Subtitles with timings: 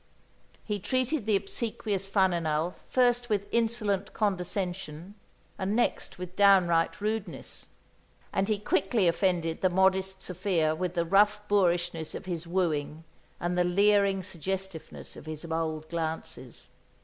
[0.63, 5.13] He treated the obsequious Faninal first with insolent condescension
[5.59, 7.67] and next with downright rudeness;
[8.33, 13.03] and he quickly offended the modest Sophia with the rough boorishness of his wooing
[13.39, 16.69] and the leering suggestiveness of his bold glances.